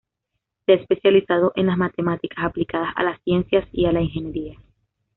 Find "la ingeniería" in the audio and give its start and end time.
3.91-4.57